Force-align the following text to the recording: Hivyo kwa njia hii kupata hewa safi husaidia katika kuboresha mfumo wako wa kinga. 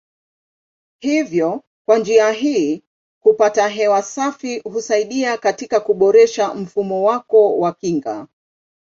Hivyo 0.99 1.63
kwa 1.85 1.97
njia 1.99 2.31
hii 2.31 2.83
kupata 3.23 3.67
hewa 3.67 4.01
safi 4.01 4.59
husaidia 4.59 5.37
katika 5.37 5.79
kuboresha 5.79 6.53
mfumo 6.53 7.03
wako 7.03 7.57
wa 7.57 7.73
kinga. 7.73 8.27